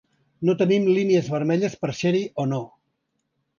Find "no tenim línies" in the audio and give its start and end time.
0.47-1.29